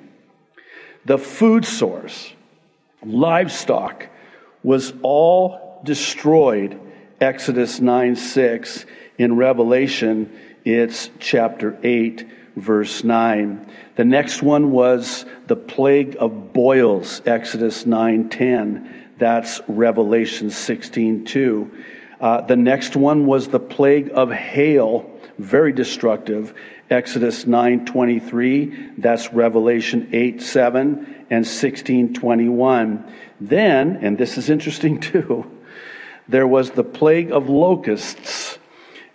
the 1.05 1.17
food 1.17 1.65
source, 1.65 2.33
livestock, 3.03 4.07
was 4.63 4.93
all 5.01 5.81
destroyed. 5.83 6.79
Exodus 7.21 7.79
9 7.79 8.15
6. 8.15 8.85
In 9.17 9.37
Revelation, 9.37 10.31
it's 10.65 11.09
chapter 11.19 11.77
8, 11.83 12.27
verse 12.55 13.03
9. 13.03 13.69
The 13.95 14.05
next 14.05 14.41
one 14.41 14.71
was 14.71 15.25
the 15.47 15.55
plague 15.55 16.17
of 16.19 16.53
boils, 16.53 17.21
Exodus 17.25 17.85
9 17.85 18.29
10. 18.29 19.11
That's 19.17 19.61
Revelation 19.67 20.49
16 20.49 21.25
2. 21.25 21.71
Uh, 22.19 22.41
the 22.41 22.55
next 22.55 22.95
one 22.95 23.25
was 23.25 23.47
the 23.47 23.59
plague 23.59 24.11
of 24.13 24.31
hail, 24.31 25.09
very 25.37 25.73
destructive. 25.73 26.53
Exodus 26.89 27.45
9:23, 27.45 28.93
that's 28.97 29.33
Revelation 29.33 30.09
8 30.13 30.41
7 30.41 31.25
and 31.29 31.45
16:21. 31.45 33.03
Then, 33.41 33.99
and 34.01 34.17
this 34.17 34.37
is 34.37 34.49
interesting 34.49 34.99
too, 35.11 35.45
there 36.27 36.47
was 36.47 36.71
the 36.71 36.83
plague 36.83 37.31
of 37.31 37.49
locusts. 37.49 38.57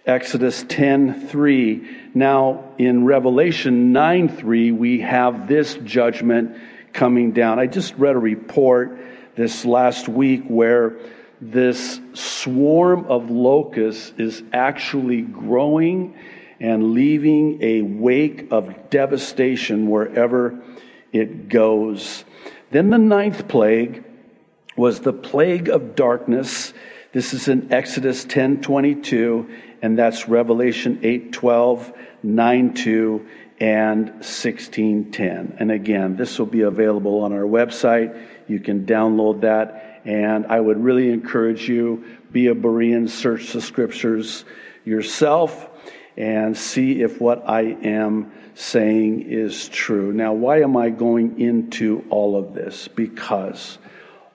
Exodus 0.07 0.65
10:3. 0.65 2.15
Now 2.15 2.65
in 2.79 3.05
Revelation 3.05 3.93
9:3 3.93 4.73
we 4.73 5.01
have 5.01 5.47
this 5.47 5.75
judgment 5.85 6.57
coming 6.93 7.33
down. 7.33 7.59
I 7.59 7.67
just 7.67 7.95
read 7.97 8.17
a 8.17 8.19
report 8.19 8.99
this 9.37 9.65
last 9.65 10.09
week 10.09 10.45
where 10.49 10.97
this 11.41 12.01
swarm 12.13 13.07
of 13.07 13.31
locusts 13.31 14.13
is 14.19 14.43
actually 14.53 15.23
growing 15.23 16.15
and 16.61 16.93
leaving 16.93 17.63
a 17.63 17.83
wake 17.83 18.49
of 18.51 18.91
devastation 18.91 19.89
wherever 19.89 20.63
it 21.13 21.49
goes. 21.49 22.25
Then 22.71 22.91
the 22.91 22.99
ninth 22.99 23.49
plague 23.49 24.05
was 24.77 25.01
the 25.01 25.13
plague 25.13 25.69
of 25.69 25.97
darkness. 25.97 26.73
This 27.13 27.33
is 27.33 27.49
in 27.49 27.73
Exodus 27.73 28.25
10:22 28.25 29.49
and 29.83 29.99
that's 29.99 30.29
Revelation 30.29 31.01
8:12, 31.03 31.93
9:2 32.23 33.27
and 33.59 34.13
16:10. 34.21 35.57
And 35.59 35.71
again, 35.71 36.17
this 36.17 36.39
will 36.39 36.47
be 36.47 36.63
available 36.63 37.21
on 37.21 37.33
our 37.33 37.45
website. 37.45 38.17
You 38.51 38.61
can 38.61 38.85
download 38.85 39.43
that 39.43 39.91
and 40.05 40.47
I 40.47 40.61
would 40.61 40.83
really 40.83 41.11
encourage 41.11 41.69
you, 41.69 42.05
be 42.33 42.47
a 42.47 42.55
Berean, 42.55 43.09
search 43.09 43.53
the 43.53 43.61
scriptures 43.61 44.45
yourself, 44.85 45.69
and 46.17 46.57
see 46.57 47.03
if 47.03 47.21
what 47.21 47.49
I 47.49 47.63
am 47.83 48.33
saying 48.55 49.31
is 49.31 49.69
true. 49.69 50.13
Now, 50.13 50.33
why 50.33 50.63
am 50.63 50.77
I 50.77 50.91
going 50.91 51.41
into 51.41 52.05
all 52.11 52.37
of 52.37 52.55
this? 52.55 52.89
Because 52.89 53.79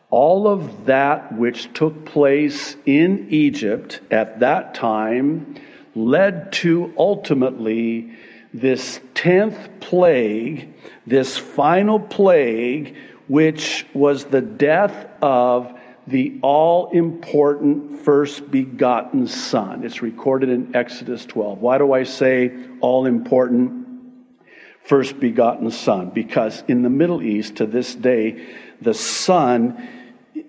all 0.09 0.47
of 0.47 0.85
that 0.85 1.35
which 1.35 1.73
took 1.73 2.05
place 2.05 2.75
in 2.85 3.27
Egypt 3.29 3.99
at 4.11 4.39
that 4.39 4.75
time 4.75 5.55
led 5.95 6.51
to 6.53 6.93
ultimately 6.97 8.13
this 8.53 8.99
10th 9.15 9.81
plague, 9.81 10.73
this 11.05 11.37
final 11.37 11.99
plague, 11.99 12.95
which 13.27 13.85
was 13.93 14.25
the 14.25 14.41
death 14.41 15.07
of 15.21 15.73
the 16.07 16.39
all 16.43 16.89
important 16.91 17.99
first 18.01 18.51
begotten 18.51 19.27
Son. 19.27 19.83
It's 19.83 20.01
recorded 20.01 20.49
in 20.49 20.75
Exodus 20.75 21.25
12. 21.25 21.59
Why 21.59 21.77
do 21.77 21.93
I 21.93 22.03
say 22.03 22.53
all 22.79 23.07
important 23.07 23.87
first 24.83 25.19
begotten 25.19 25.71
Son? 25.71 26.11
Because 26.11 26.63
in 26.67 26.83
the 26.83 26.89
Middle 26.89 27.23
East 27.23 27.55
to 27.57 27.65
this 27.65 27.95
day, 27.95 28.45
the 28.81 28.93
Son, 28.93 29.87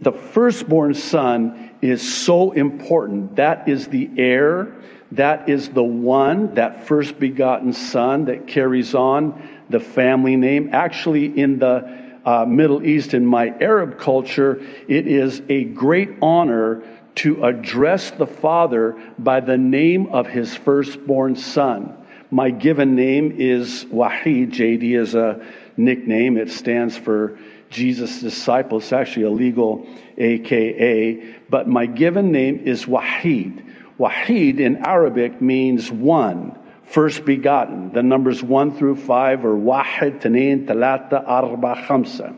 the 0.03 0.13
firstborn 0.13 0.93
Son, 0.93 1.71
is 1.81 2.03
so 2.03 2.53
important. 2.53 3.37
That 3.37 3.69
is 3.69 3.89
the 3.89 4.11
heir. 4.19 4.77
That 5.13 5.49
is 5.49 5.71
the 5.71 5.85
one, 5.85 6.57
that 6.57 6.87
first 6.87 7.19
begotten 7.19 7.73
Son 7.73 8.27
that 8.27 8.47
carries 8.47 8.95
on 8.95 9.49
the 9.71 9.81
family 9.81 10.37
name. 10.37 10.71
Actually, 10.73 11.27
in 11.27 11.59
the 11.59 12.06
uh, 12.27 12.45
Middle 12.45 12.85
East, 12.85 13.15
in 13.15 13.25
my 13.25 13.55
Arab 13.61 13.99
culture, 13.99 14.61
it 14.89 15.07
is 15.07 15.41
a 15.49 15.63
great 15.65 16.11
honor 16.21 16.83
to 17.15 17.45
address 17.45 18.11
the 18.11 18.27
Father 18.27 19.01
by 19.17 19.41
the 19.41 19.57
name 19.57 20.09
of 20.09 20.27
his 20.27 20.55
firstborn 20.55 21.37
son. 21.37 21.97
My 22.31 22.51
given 22.51 22.97
name 22.97 23.37
is 23.39 23.85
Wahid. 23.87 24.51
JD 24.51 24.99
is 24.99 25.15
a 25.15 25.47
nickname. 25.77 26.37
It 26.37 26.51
stands 26.51 26.97
for 26.97 27.39
Jesus' 27.71 28.21
disciple. 28.21 28.79
It's 28.79 28.93
actually 28.93 29.27
a 29.27 29.31
legal 29.31 29.87
AKA. 30.19 31.37
But 31.49 31.69
my 31.69 31.87
given 31.87 32.33
name 32.33 32.59
is 32.65 32.87
Wahid. 32.87 33.65
Wahid 34.01 34.59
in 34.59 34.79
Arabic 34.79 35.41
means 35.41 35.93
one 35.93 36.59
first 36.87 37.25
begotten. 37.25 37.93
The 37.93 38.03
numbers 38.03 38.43
one 38.43 38.77
through 38.77 38.97
five 38.97 39.45
are 39.45 39.57
wahid, 39.57 40.21
tanin, 40.21 40.67
talata, 40.67 41.23
arba, 41.27 41.75
khamsa. 41.87 42.37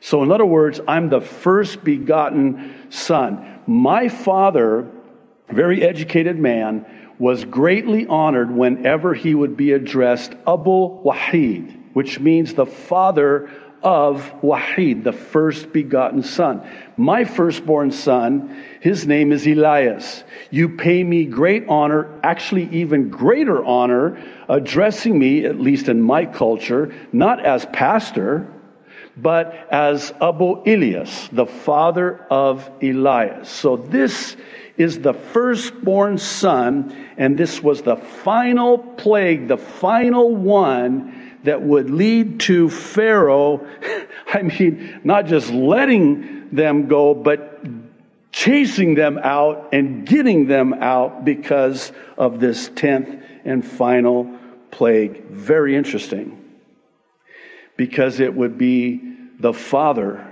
So 0.00 0.22
in 0.22 0.32
other 0.32 0.46
words, 0.46 0.80
I'm 0.88 1.10
the 1.10 1.20
first 1.20 1.84
begotten 1.84 2.74
son. 2.88 3.60
My 3.66 4.08
father, 4.08 4.90
very 5.50 5.82
educated 5.82 6.38
man, 6.38 6.86
was 7.18 7.44
greatly 7.44 8.06
honored 8.06 8.50
whenever 8.50 9.12
he 9.12 9.34
would 9.34 9.56
be 9.56 9.72
addressed 9.72 10.32
Abu 10.46 11.02
Wahid, 11.04 11.92
which 11.92 12.18
means 12.18 12.54
the 12.54 12.64
father 12.64 13.50
of 13.82 14.32
Wahid, 14.42 15.04
the 15.04 15.12
first 15.12 15.72
begotten 15.72 16.22
son. 16.22 16.62
My 16.96 17.24
firstborn 17.24 17.90
son, 17.92 18.64
his 18.80 19.06
name 19.06 19.32
is 19.32 19.46
Elias. 19.46 20.24
You 20.50 20.68
pay 20.68 21.02
me 21.02 21.24
great 21.24 21.66
honor, 21.68 22.18
actually 22.22 22.68
even 22.70 23.08
greater 23.08 23.64
honor, 23.64 24.18
addressing 24.48 25.18
me, 25.18 25.44
at 25.44 25.60
least 25.60 25.88
in 25.88 26.02
my 26.02 26.26
culture, 26.26 26.94
not 27.12 27.44
as 27.44 27.66
pastor, 27.66 28.46
but 29.16 29.68
as 29.70 30.12
Abu 30.20 30.62
Elias, 30.66 31.28
the 31.32 31.46
father 31.46 32.24
of 32.30 32.70
Elias. 32.82 33.48
So 33.48 33.76
this 33.76 34.36
is 34.76 35.00
the 35.00 35.12
firstborn 35.12 36.16
son, 36.16 36.96
and 37.18 37.36
this 37.36 37.62
was 37.62 37.82
the 37.82 37.96
final 37.96 38.78
plague, 38.78 39.48
the 39.48 39.58
final 39.58 40.34
one 40.34 41.19
that 41.44 41.62
would 41.62 41.90
lead 41.90 42.40
to 42.40 42.68
Pharaoh, 42.68 43.66
I 44.34 44.42
mean, 44.42 45.00
not 45.04 45.26
just 45.26 45.50
letting 45.50 46.48
them 46.50 46.88
go, 46.88 47.14
but 47.14 47.64
chasing 48.32 48.94
them 48.94 49.18
out 49.18 49.70
and 49.72 50.06
getting 50.06 50.46
them 50.46 50.74
out 50.74 51.24
because 51.24 51.92
of 52.16 52.40
this 52.40 52.68
10th 52.70 53.24
and 53.44 53.64
final 53.64 54.38
plague. 54.70 55.24
Very 55.26 55.76
interesting. 55.76 56.36
Because 57.76 58.20
it 58.20 58.34
would 58.34 58.58
be 58.58 59.00
the 59.38 59.52
Father 59.54 60.26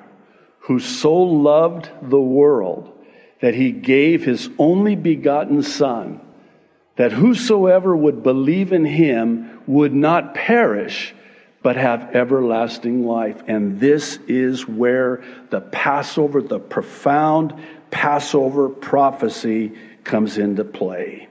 who 0.60 0.78
so 0.78 1.14
loved 1.14 1.88
the 2.02 2.20
world 2.20 2.92
that 3.40 3.54
he 3.54 3.72
gave 3.72 4.24
his 4.24 4.50
only 4.58 4.96
begotten 4.96 5.62
Son 5.62 6.20
that 6.98 7.12
whosoever 7.12 7.96
would 7.96 8.24
believe 8.24 8.72
in 8.72 8.84
him 8.84 9.62
would 9.68 9.94
not 9.94 10.34
perish, 10.34 11.14
but 11.62 11.76
have 11.76 12.14
everlasting 12.14 13.06
life. 13.06 13.40
And 13.46 13.78
this 13.78 14.18
is 14.26 14.66
where 14.66 15.22
the 15.50 15.60
Passover, 15.60 16.42
the 16.42 16.58
profound 16.58 17.54
Passover 17.92 18.68
prophecy 18.68 19.72
comes 20.02 20.38
into 20.38 20.64
play. 20.64 21.28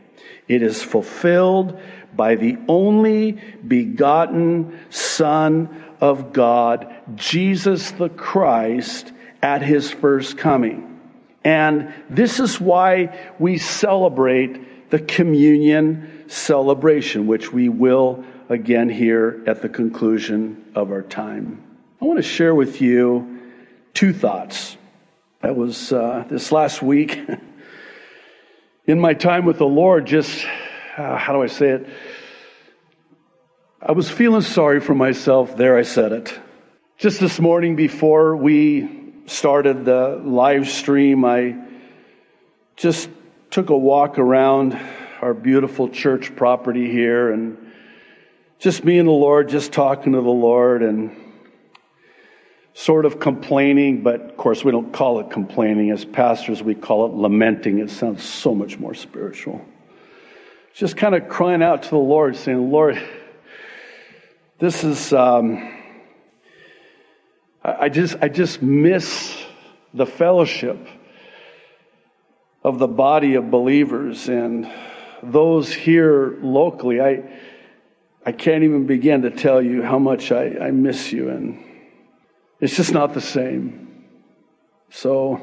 It 0.47 0.61
is 0.61 0.81
fulfilled 0.81 1.77
by 2.15 2.35
the 2.35 2.57
only 2.69 3.33
begotten 3.67 4.79
Son 4.89 5.83
of 5.99 6.31
God, 6.31 6.95
Jesus 7.15 7.91
the 7.91 8.09
Christ, 8.09 9.11
at 9.41 9.61
his 9.61 9.91
first 9.91 10.37
coming. 10.37 11.01
And 11.43 11.93
this 12.09 12.39
is 12.39 12.59
why 12.59 13.33
we 13.37 13.57
celebrate 13.57 14.76
the 14.89 14.99
communion 14.99 16.25
celebration, 16.27 17.27
which 17.27 17.51
we 17.51 17.69
will 17.69 18.23
again 18.49 18.89
here 18.89 19.43
at 19.45 19.61
the 19.61 19.69
conclusion 19.69 20.71
of 20.75 20.91
our 20.91 21.01
time. 21.01 21.63
I 22.01 22.05
want 22.05 22.17
to 22.17 22.23
share 22.23 22.55
with 22.55 22.81
you 22.81 23.41
two 23.93 24.13
thoughts. 24.13 24.77
That 25.41 25.55
was 25.55 25.91
uh, 25.91 26.25
this 26.29 26.51
last 26.51 26.81
week 26.81 27.19
in 28.85 28.99
my 28.99 29.13
time 29.13 29.45
with 29.45 29.57
the 29.57 29.67
Lord, 29.67 30.05
just 30.05 30.45
uh, 30.97 31.17
how 31.17 31.33
do 31.33 31.41
I 31.41 31.47
say 31.47 31.69
it? 31.69 31.89
I 33.81 33.91
was 33.91 34.09
feeling 34.09 34.41
sorry 34.41 34.79
for 34.79 34.95
myself. 34.95 35.55
There, 35.55 35.77
I 35.77 35.83
said 35.83 36.11
it. 36.11 36.39
Just 36.97 37.19
this 37.19 37.39
morning 37.39 37.75
before 37.75 38.35
we 38.35 39.13
started 39.27 39.85
the 39.85 40.19
live 40.23 40.67
stream, 40.67 41.23
I 41.23 41.55
just 42.75 43.09
took 43.49 43.69
a 43.69 43.77
walk 43.77 44.19
around 44.19 44.77
our 45.21 45.33
beautiful 45.33 45.89
church 45.89 46.35
property 46.35 46.91
here 46.91 47.31
and 47.31 47.57
just 48.59 48.83
me 48.83 48.97
and 48.97 49.07
the 49.07 49.13
Lord, 49.13 49.49
just 49.49 49.71
talking 49.71 50.13
to 50.13 50.21
the 50.21 50.29
Lord 50.29 50.81
and 50.81 51.15
sort 52.73 53.05
of 53.05 53.19
complaining, 53.19 54.01
but 54.03 54.21
of 54.21 54.37
course 54.37 54.63
we 54.63 54.71
don't 54.71 54.91
call 54.91 55.19
it 55.19 55.31
complaining. 55.31 55.91
As 55.91 56.05
pastors, 56.05 56.61
we 56.61 56.75
call 56.75 57.05
it 57.05 57.13
lamenting. 57.13 57.79
It 57.79 57.89
sounds 57.89 58.23
so 58.23 58.53
much 58.53 58.77
more 58.77 58.93
spiritual. 58.93 59.63
Just 60.73 60.97
kind 60.97 61.15
of 61.15 61.29
crying 61.29 61.63
out 61.63 61.83
to 61.83 61.89
the 61.89 61.97
Lord, 61.97 62.35
saying, 62.35 62.71
Lord, 62.71 63.01
this 64.59 64.83
is, 64.83 65.13
um, 65.13 65.75
I 67.63 67.89
just, 67.89 68.15
I 68.21 68.29
just 68.29 68.61
miss 68.61 69.35
the 69.93 70.05
fellowship 70.05 70.77
of 72.67 72.79
the 72.79 72.87
body 72.87 73.35
of 73.35 73.49
believers 73.49 74.27
and 74.27 74.69
those 75.23 75.71
here 75.71 76.37
locally. 76.41 76.99
I, 76.99 77.23
I 78.25 78.33
can't 78.33 78.65
even 78.65 78.85
begin 78.85 79.21
to 79.21 79.31
tell 79.31 79.61
you 79.61 79.81
how 79.83 79.99
much 79.99 80.33
I, 80.33 80.57
I 80.59 80.71
miss 80.71 81.13
you, 81.13 81.29
and 81.29 81.63
it's 82.59 82.75
just 82.75 82.91
not 82.91 83.13
the 83.13 83.21
same. 83.21 84.03
So, 84.89 85.39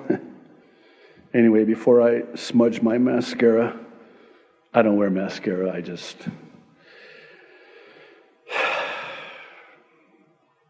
anyway, 1.35 1.65
before 1.65 2.03
I 2.03 2.35
smudge 2.35 2.83
my 2.83 2.99
mascara, 2.99 3.75
I 4.75 4.83
don't 4.83 4.99
wear 4.99 5.09
mascara, 5.09 5.73
I 5.73 5.81
just. 5.81 6.19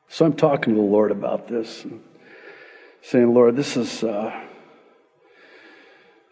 So 0.07 0.25
I'm 0.25 0.35
talking 0.35 0.75
to 0.75 0.81
the 0.81 0.87
Lord 0.87 1.11
about 1.11 1.49
this, 1.49 1.85
saying, 3.03 3.35
Lord, 3.35 3.57
this 3.57 3.77
is. 3.77 4.05
Uh, 4.05 4.31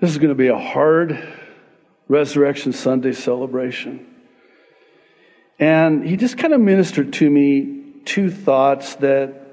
this 0.02 0.10
is 0.10 0.18
going 0.18 0.30
to 0.30 0.34
be 0.34 0.48
a 0.48 0.58
hard 0.58 1.16
Resurrection 2.08 2.72
Sunday 2.72 3.12
celebration. 3.12 4.04
And 5.60 6.04
he 6.04 6.16
just 6.16 6.36
kind 6.36 6.52
of 6.52 6.60
ministered 6.60 7.12
to 7.14 7.30
me 7.30 8.00
two 8.04 8.28
thoughts 8.28 8.96
that 8.96 9.46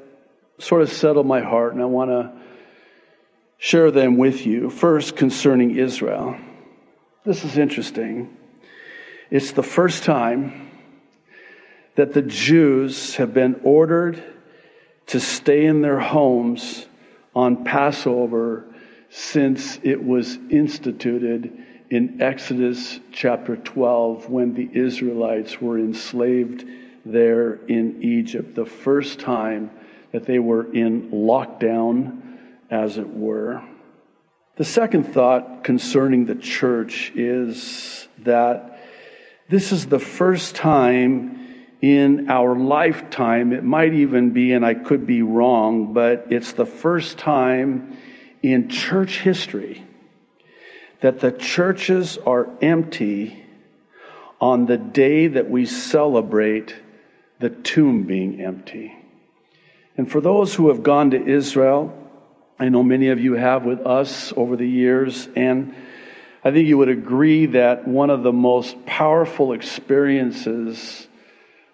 sort 0.58 0.82
of 0.82 0.92
settled 0.92 1.28
my 1.28 1.42
heart, 1.42 1.74
and 1.74 1.84
I 1.84 1.86
want 1.86 2.10
to 2.10 2.34
share 3.60 3.92
them 3.92 4.18
with 4.18 4.48
you. 4.48 4.72
First, 4.72 5.16
concerning 5.16 5.78
Israel. 5.78 6.36
This 7.24 7.46
is 7.46 7.60
interesting. 7.60 8.36
It's 9.30 9.52
the 9.52 9.62
first 9.62 10.04
time 10.04 10.72
that 11.94 12.14
the 12.14 12.24
Jews 12.24 13.18
have 13.18 13.36
been 13.36 13.62
ordered 13.64 14.24
to 15.06 15.20
stay 15.20 15.68
in 15.68 15.84
their 15.84 16.00
homes 16.00 16.88
on 17.36 17.64
Passover 17.64 18.66
since 19.10 19.80
it 19.84 20.04
was 20.04 20.38
instituted 20.50 21.66
in 21.90 22.22
Exodus 22.22 23.00
chapter 23.12 23.58
12 23.58 24.30
when 24.30 24.54
the 24.54 24.70
Israelites 24.72 25.60
were 25.60 25.80
enslaved 25.80 26.66
there 27.06 27.56
in 27.66 28.04
Egypt. 28.04 28.56
The 28.56 28.66
first 28.66 29.20
time 29.20 29.72
that 30.12 30.26
they 30.26 30.40
were 30.40 30.72
in 30.74 31.10
lockdown, 31.12 32.22
as 32.70 32.98
it 32.98 33.10
were. 33.10 33.64
The 34.58 34.66
second 34.66 35.14
thought 35.14 35.64
concerning 35.64 36.26
the 36.26 36.36
church 36.36 37.12
is 37.16 38.08
that 38.20 38.80
this 39.50 39.72
is 39.72 39.88
the 39.88 40.00
first 40.00 40.56
time 40.56 41.66
in 41.82 42.30
our 42.30 42.56
lifetime, 42.56 43.54
it 43.54 43.64
might 43.64 43.94
even 43.94 44.32
be, 44.32 44.52
and 44.52 44.66
I 44.66 44.74
could 44.74 45.08
be 45.08 45.22
wrong, 45.22 45.94
but 45.94 46.28
it's 46.30 46.54
the 46.54 46.66
first 46.66 47.18
time 47.18 47.98
in 48.42 48.70
church 48.70 49.20
history 49.20 49.84
that 51.02 51.20
the 51.20 51.32
churches 51.32 52.18
are 52.26 52.50
empty 52.62 53.44
on 54.42 54.66
the 54.66 54.78
day 54.78 55.28
that 55.28 55.50
we 55.50 55.66
celebrate 55.66 56.76
the 57.40 57.50
tomb 57.50 58.04
being 58.04 58.42
empty. 58.42 58.96
And 59.98 60.10
for 60.10 60.22
those 60.22 60.56
who 60.56 60.70
have 60.70 60.84
gone 60.84 61.12
to 61.12 61.26
Israel, 61.26 61.96
I 62.58 62.70
know 62.70 62.84
many 62.84 63.10
of 63.10 63.20
you 63.20 63.34
have 63.34 63.66
with 63.66 63.86
us 63.86 64.34
over 64.36 64.56
the 64.56 64.68
years, 64.68 65.28
and 65.36 65.74
I 66.44 66.52
think 66.52 66.68
you 66.68 66.78
would 66.78 66.90
agree 66.90 67.48
that 67.48 67.88
one 67.88 68.10
of 68.10 68.24
the 68.24 68.34
most 68.34 68.86
powerful 68.86 69.54
experiences 69.54 71.08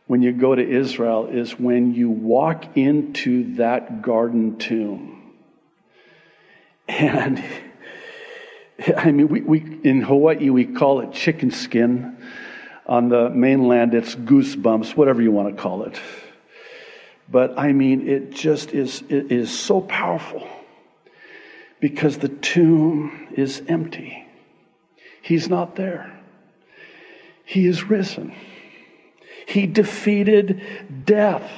when 0.08 0.22
you 0.22 0.32
go 0.32 0.54
to 0.54 0.68
Israel 0.68 1.28
is 1.28 1.60
when 1.60 1.94
you 1.96 2.10
walk 2.10 2.78
into 2.78 3.56
that 3.56 4.04
garden 4.04 4.58
tomb 4.58 5.16
and 6.88 7.44
I 8.98 9.12
mean, 9.12 9.30
we, 9.30 9.42
we, 9.42 9.80
in 9.84 10.02
Hawaii, 10.02 10.50
we 10.50 10.66
call 10.66 11.02
it 11.02 11.14
chicken 11.14 11.52
skin. 11.52 12.18
On 12.88 13.10
the 13.10 13.30
mainland, 13.30 13.96
it's 13.96 14.14
goosebumps, 14.14 14.96
whatever 14.96 15.22
you 15.22 15.32
want 15.32 15.56
to 15.56 15.62
call 15.62 15.84
it. 15.84 16.00
But 17.30 17.58
I 17.58 17.74
mean, 17.74 18.08
it 18.08 18.32
just 18.32 18.72
is, 18.72 19.02
it 19.10 19.32
is 19.32 19.58
so 19.58 19.82
powerful 19.82 20.48
because 21.80 22.18
the 22.18 22.30
tomb 22.30 23.28
is 23.32 23.64
empty. 23.68 24.28
He's 25.22 25.50
not 25.50 25.76
there. 25.76 26.12
He 27.46 27.66
is 27.66 27.84
risen. 27.84 28.36
He 29.48 29.66
defeated 29.66 30.62
death 31.06 31.50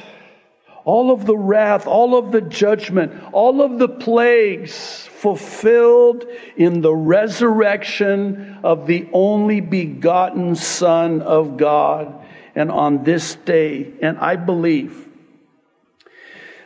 all 0.87 1.11
of 1.11 1.25
the 1.25 1.37
wrath, 1.37 1.85
all 1.85 2.17
of 2.17 2.31
the 2.31 2.39
judgment, 2.39 3.11
all 3.33 3.61
of 3.61 3.77
the 3.77 3.89
plagues 3.89 5.05
fulfilled 5.17 6.23
in 6.55 6.79
the 6.79 6.95
resurrection 6.95 8.59
of 8.63 8.87
the 8.87 9.09
only 9.11 9.59
begotten 9.59 10.55
Son 10.55 11.21
of 11.21 11.57
God. 11.57 12.25
And 12.55 12.71
on 12.71 13.03
this 13.03 13.35
day, 13.35 13.95
and 14.01 14.17
I 14.19 14.37
believe 14.37 15.09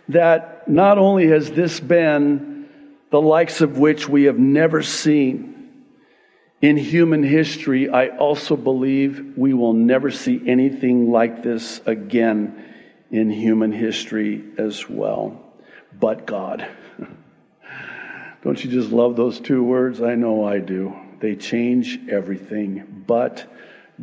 that 0.09 0.67
not 0.69 0.99
only 0.99 1.29
has 1.29 1.49
this 1.49 1.79
been 1.79 2.69
the 3.09 3.19
likes 3.19 3.61
of 3.61 3.79
which 3.79 4.07
we 4.07 4.25
have 4.25 4.37
never 4.37 4.83
seen 4.83 5.81
in 6.61 6.77
human 6.77 7.23
history, 7.23 7.89
I 7.89 8.09
also 8.09 8.55
believe 8.55 9.33
we 9.35 9.55
will 9.55 9.73
never 9.73 10.11
see 10.11 10.39
anything 10.45 11.09
like 11.09 11.41
this 11.41 11.81
again 11.87 12.67
in 13.11 13.29
human 13.29 13.71
history 13.71 14.43
as 14.57 14.89
well. 14.89 15.39
But 15.99 16.25
God. 16.25 16.67
Don't 18.43 18.63
you 18.63 18.71
just 18.71 18.91
love 18.91 19.15
those 19.15 19.39
two 19.39 19.63
words? 19.63 20.01
I 20.01 20.15
know 20.15 20.45
I 20.45 20.59
do. 20.59 20.95
They 21.19 21.35
change 21.35 21.99
everything. 22.09 23.03
But 23.05 23.45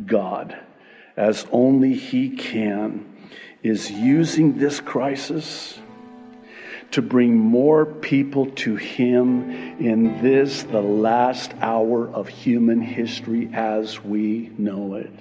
God, 0.05 0.57
as 1.17 1.45
only 1.51 1.93
He 1.93 2.29
can, 2.29 3.17
is 3.63 3.91
using 3.91 4.57
this 4.57 4.79
crisis 4.79 5.77
to 6.91 7.01
bring 7.01 7.37
more 7.37 7.85
people 7.85 8.47
to 8.47 8.75
Him 8.75 9.51
in 9.79 10.21
this, 10.21 10.63
the 10.63 10.81
last 10.81 11.53
hour 11.59 12.07
of 12.07 12.27
human 12.27 12.81
history 12.81 13.49
as 13.53 14.01
we 14.01 14.51
know 14.57 14.95
it. 14.95 15.11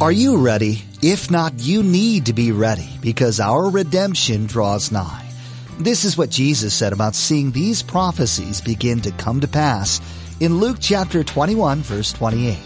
Are 0.00 0.10
you 0.10 0.38
ready? 0.38 0.82
If 1.02 1.30
not, 1.30 1.52
you 1.60 1.84
need 1.84 2.26
to 2.26 2.32
be 2.32 2.50
ready 2.50 2.88
because 3.00 3.38
our 3.38 3.70
redemption 3.70 4.46
draws 4.46 4.90
nigh. 4.90 5.24
This 5.78 6.04
is 6.04 6.18
what 6.18 6.30
Jesus 6.30 6.74
said 6.74 6.92
about 6.92 7.14
seeing 7.14 7.52
these 7.52 7.80
prophecies 7.80 8.60
begin 8.60 9.00
to 9.02 9.12
come 9.12 9.40
to 9.40 9.46
pass 9.46 10.00
in 10.40 10.58
Luke 10.58 10.78
chapter 10.80 11.22
21 11.22 11.82
verse 11.82 12.12
28. 12.12 12.58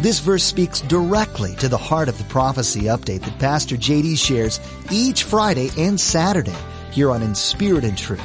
This 0.00 0.20
verse 0.20 0.44
speaks 0.44 0.82
directly 0.82 1.56
to 1.56 1.68
the 1.68 1.78
heart 1.78 2.10
of 2.10 2.18
the 2.18 2.24
prophecy 2.24 2.82
update 2.82 3.22
that 3.22 3.38
Pastor 3.38 3.76
JD 3.76 4.18
shares 4.18 4.60
each 4.92 5.22
Friday 5.22 5.70
and 5.78 5.98
Saturday 5.98 6.56
here 6.92 7.10
on 7.10 7.22
In 7.22 7.34
Spirit 7.34 7.84
and 7.84 7.96
Truth. 7.96 8.22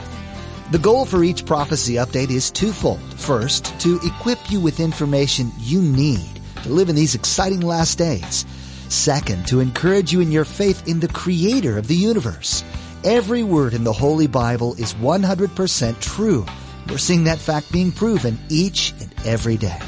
The 0.71 0.79
goal 0.79 1.05
for 1.05 1.23
each 1.23 1.45
prophecy 1.45 1.93
update 1.93 2.29
is 2.29 2.51
twofold. 2.51 3.01
First, 3.13 3.79
to 3.79 4.01
equip 4.03 4.51
you 4.51 4.59
with 4.59 4.81
information 4.81 5.49
you 5.59 5.81
need 5.81 6.41
to 6.63 6.69
live 6.69 6.89
in 6.89 6.95
these 6.95 7.15
exciting 7.15 7.61
last 7.61 7.97
days. 7.97 8.45
Second, 8.89 9.47
to 9.47 9.59
encourage 9.59 10.11
you 10.11 10.21
in 10.21 10.31
your 10.31 10.45
faith 10.45 10.87
in 10.87 10.99
the 10.99 11.07
creator 11.07 11.77
of 11.77 11.87
the 11.87 11.95
universe. 11.95 12.63
Every 13.03 13.43
word 13.43 13.73
in 13.73 13.83
the 13.83 13.93
Holy 13.93 14.27
Bible 14.27 14.75
is 14.75 14.93
100% 14.95 16.01
true. 16.01 16.45
We're 16.87 16.97
seeing 16.97 17.25
that 17.25 17.39
fact 17.39 17.71
being 17.71 17.91
proven 17.91 18.39
each 18.49 18.93
and 18.99 19.13
every 19.25 19.57
day. 19.57 19.79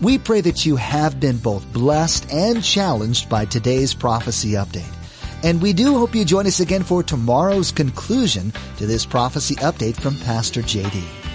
We 0.00 0.18
pray 0.18 0.40
that 0.42 0.64
you 0.64 0.76
have 0.76 1.18
been 1.18 1.38
both 1.38 1.70
blessed 1.72 2.32
and 2.32 2.62
challenged 2.62 3.28
by 3.28 3.44
today's 3.44 3.94
prophecy 3.94 4.52
update. 4.52 4.94
And 5.42 5.60
we 5.60 5.72
do 5.72 5.98
hope 5.98 6.14
you 6.14 6.24
join 6.24 6.46
us 6.46 6.60
again 6.60 6.82
for 6.82 7.02
tomorrow's 7.02 7.72
conclusion 7.72 8.52
to 8.78 8.86
this 8.86 9.04
prophecy 9.04 9.56
update 9.56 10.00
from 10.00 10.16
Pastor 10.20 10.62
JD. 10.62 11.27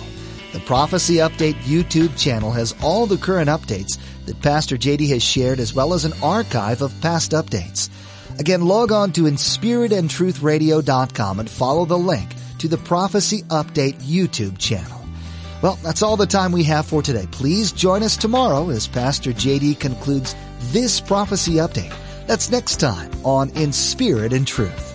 The 0.54 0.62
Prophecy 0.62 1.15
Update 1.15 1.56
YouTube 1.63 2.18
channel 2.18 2.52
has 2.52 2.74
all 2.82 3.06
the 3.06 3.18
current 3.18 3.50
updates 3.50 3.98
that 4.28 4.41
Pastor 4.41 4.78
JD 4.78 5.10
has 5.10 5.22
shared 5.22 5.60
as 5.60 5.74
well 5.74 5.94
as 5.94 6.06
an 6.06 6.13
archive 6.24 6.82
of 6.82 6.94
past 7.02 7.34
updates. 7.34 7.89
Again, 8.39 8.65
log 8.65 8.91
on 8.91 9.12
to 9.13 9.21
inspiritandtruthradio.com 9.24 11.39
and 11.39 11.50
follow 11.50 11.86
the 11.86 11.98
link 11.98 12.30
to 12.60 12.67
the 12.67 12.78
Prophecy 12.78 13.41
Update 13.43 13.95
YouTube 13.95 14.58
channel. 14.58 15.02
Well, 15.62 15.80
that's 15.82 16.02
all 16.02 16.17
the 16.17 16.26
time 16.26 16.52
we 16.52 16.63
have 16.63 16.86
for 16.86 17.02
today. 17.02 17.28
Please 17.32 17.71
join 17.71 18.04
us 18.04 18.17
tomorrow 18.17 18.69
as 18.69 18.88
Pastor 18.88 19.32
JD 19.32 19.80
concludes 19.80 20.36
this 20.71 21.00
prophecy 21.00 21.54
update. 21.54 21.95
That's 22.28 22.52
next 22.52 22.80
time 22.80 23.10
on 23.24 23.50
In 23.52 23.71
Spirit 23.71 24.34
and 24.34 24.45
Truth. 24.45 24.94